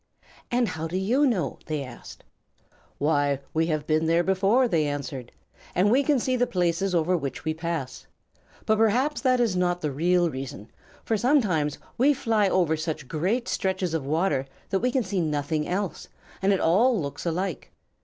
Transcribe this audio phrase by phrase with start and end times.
[0.49, 2.23] "And how do you know?" they asked.
[2.97, 5.31] "Why, we have been there before," they answered;
[5.75, 8.07] "and we can see the places over which we pass.
[8.65, 10.71] But perhaps that is not the real reason,
[11.05, 15.67] for sometimes we fly over such great stretches of water that we can see nothing
[15.67, 16.07] else
[16.41, 17.71] and it all looks alike.